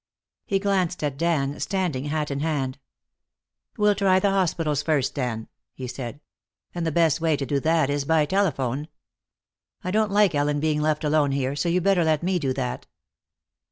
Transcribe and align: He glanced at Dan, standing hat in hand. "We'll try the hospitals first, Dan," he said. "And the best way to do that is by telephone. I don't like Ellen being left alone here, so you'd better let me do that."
He 0.47 0.57
glanced 0.57 1.03
at 1.03 1.15
Dan, 1.15 1.59
standing 1.59 2.05
hat 2.05 2.31
in 2.31 2.39
hand. 2.39 2.79
"We'll 3.77 3.93
try 3.93 4.19
the 4.19 4.31
hospitals 4.31 4.81
first, 4.81 5.13
Dan," 5.13 5.47
he 5.75 5.85
said. 5.85 6.19
"And 6.73 6.87
the 6.87 6.91
best 6.91 7.21
way 7.21 7.37
to 7.37 7.45
do 7.45 7.59
that 7.59 7.87
is 7.91 8.03
by 8.03 8.25
telephone. 8.25 8.87
I 9.83 9.91
don't 9.91 10.09
like 10.09 10.33
Ellen 10.33 10.59
being 10.59 10.81
left 10.81 11.03
alone 11.03 11.33
here, 11.33 11.55
so 11.55 11.69
you'd 11.69 11.83
better 11.83 12.03
let 12.03 12.23
me 12.23 12.39
do 12.39 12.51
that." 12.53 12.87